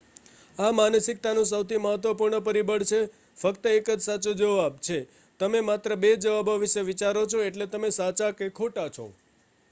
આ 0.57 0.69
માનસિકતાનું 0.71 1.47
સૌથી 1.47 1.77
મહત્વપૂર્ણ 1.81 2.39
પરિબળ 2.45 2.85
છે 2.85 3.01
ફક્ત 3.39 3.65
એક 3.71 3.85
જ 3.89 3.97
સાચો 4.01 4.33
જવાબ 4.39 4.79
છે 4.81 4.97
તમે 5.39 5.61
માત્ર 5.63 5.95
બે 5.97 6.11
જવાબો 6.19 6.55
વિશે 6.59 6.81
વિચારો 6.87 7.23
છો 7.27 7.43
એટલે 7.43 7.65
કે 7.73 7.89
સાચા 7.93 8.31
કે 8.33 8.45
ખોટા 8.53 8.87
છે 8.95 9.05